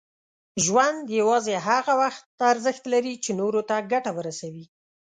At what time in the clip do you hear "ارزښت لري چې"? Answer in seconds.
2.51-3.31